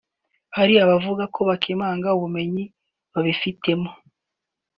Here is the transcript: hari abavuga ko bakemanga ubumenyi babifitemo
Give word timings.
hari 0.57 0.73
abavuga 0.83 1.23
ko 1.33 1.39
bakemanga 1.49 2.07
ubumenyi 2.17 2.63
babifitemo 3.13 3.89